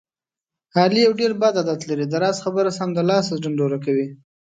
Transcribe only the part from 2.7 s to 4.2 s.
سمدلاسه ډنډوره کوي.